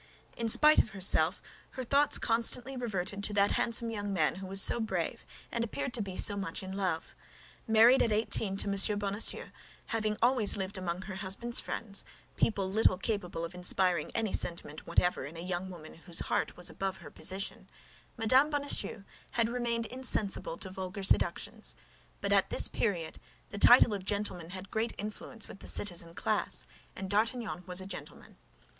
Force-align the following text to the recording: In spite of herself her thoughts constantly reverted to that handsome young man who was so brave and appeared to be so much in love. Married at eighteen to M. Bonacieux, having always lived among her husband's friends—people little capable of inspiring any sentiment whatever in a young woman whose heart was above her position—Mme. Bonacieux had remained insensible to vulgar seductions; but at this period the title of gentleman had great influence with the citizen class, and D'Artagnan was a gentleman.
In 0.35 0.49
spite 0.49 0.79
of 0.79 0.89
herself 0.97 1.43
her 1.77 1.83
thoughts 1.83 2.17
constantly 2.17 2.75
reverted 2.75 3.23
to 3.23 3.33
that 3.33 3.51
handsome 3.51 3.91
young 3.91 4.11
man 4.11 4.37
who 4.37 4.47
was 4.47 4.59
so 4.59 4.79
brave 4.79 5.27
and 5.51 5.63
appeared 5.63 5.93
to 5.93 6.01
be 6.01 6.17
so 6.17 6.35
much 6.35 6.63
in 6.63 6.71
love. 6.71 7.15
Married 7.67 8.01
at 8.01 8.11
eighteen 8.11 8.57
to 8.57 8.67
M. 8.67 8.97
Bonacieux, 8.97 9.51
having 9.93 10.17
always 10.19 10.57
lived 10.57 10.75
among 10.75 11.03
her 11.03 11.13
husband's 11.17 11.59
friends—people 11.59 12.67
little 12.67 12.97
capable 12.97 13.45
of 13.45 13.53
inspiring 13.53 14.09
any 14.15 14.33
sentiment 14.33 14.87
whatever 14.87 15.23
in 15.23 15.37
a 15.37 15.41
young 15.41 15.69
woman 15.69 15.93
whose 15.93 16.21
heart 16.21 16.57
was 16.57 16.67
above 16.67 16.97
her 16.97 17.11
position—Mme. 17.11 18.49
Bonacieux 18.49 19.03
had 19.33 19.49
remained 19.49 19.85
insensible 19.85 20.57
to 20.57 20.71
vulgar 20.71 21.03
seductions; 21.03 21.75
but 22.21 22.33
at 22.33 22.49
this 22.49 22.67
period 22.67 23.19
the 23.49 23.59
title 23.59 23.93
of 23.93 24.03
gentleman 24.03 24.49
had 24.49 24.71
great 24.71 24.93
influence 24.97 25.47
with 25.47 25.59
the 25.59 25.67
citizen 25.67 26.15
class, 26.15 26.65
and 26.95 27.07
D'Artagnan 27.07 27.63
was 27.67 27.79
a 27.79 27.85
gentleman. 27.85 28.37